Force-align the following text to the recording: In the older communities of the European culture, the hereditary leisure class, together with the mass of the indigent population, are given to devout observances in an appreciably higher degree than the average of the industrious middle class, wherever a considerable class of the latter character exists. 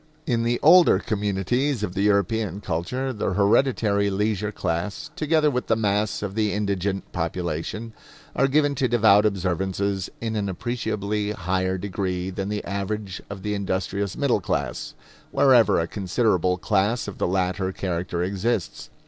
In 0.25 0.41
the 0.41 0.59
older 0.63 0.97
communities 0.97 1.83
of 1.83 1.93
the 1.93 2.01
European 2.01 2.59
culture, 2.59 3.13
the 3.13 3.33
hereditary 3.33 4.09
leisure 4.09 4.51
class, 4.51 5.11
together 5.15 5.51
with 5.51 5.67
the 5.67 5.75
mass 5.75 6.23
of 6.23 6.33
the 6.33 6.53
indigent 6.53 7.11
population, 7.11 7.93
are 8.35 8.47
given 8.47 8.73
to 8.73 8.87
devout 8.87 9.27
observances 9.27 10.09
in 10.19 10.35
an 10.35 10.49
appreciably 10.49 11.33
higher 11.33 11.77
degree 11.77 12.31
than 12.31 12.49
the 12.49 12.65
average 12.65 13.21
of 13.29 13.43
the 13.43 13.53
industrious 13.53 14.17
middle 14.17 14.41
class, 14.41 14.95
wherever 15.29 15.79
a 15.79 15.85
considerable 15.85 16.57
class 16.57 17.07
of 17.07 17.19
the 17.19 17.27
latter 17.27 17.71
character 17.71 18.23
exists. 18.23 18.89